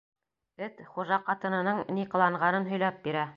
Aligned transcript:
Эт 0.67 0.79
хужа 0.95 1.19
ҡатынының 1.27 1.83
ни 1.99 2.07
ҡыланғанын 2.15 2.67
һөйләп 2.73 2.99
бирә. 3.07 3.29